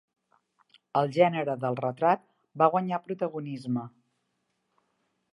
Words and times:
El 1.01 1.11
gènere 1.17 1.53
del 1.65 1.75
retrat 1.81 2.23
va 2.61 2.69
guanyar 2.75 2.99
protagonisme. 3.09 3.85